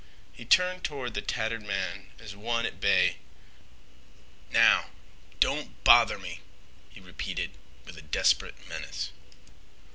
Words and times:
He 0.31 0.45
turned 0.45 0.83
toward 0.83 1.13
the 1.13 1.21
tattered 1.21 1.61
man 1.61 2.09
as 2.17 2.35
one 2.35 2.65
at 2.65 2.79
bay. 2.81 3.17
"Now, 4.49 4.89
don't 5.39 5.83
bother 5.83 6.17
me," 6.17 6.39
he 6.89 6.99
repeated 6.99 7.51
with 7.85 8.09
desperate 8.09 8.67
menace. 8.67 9.11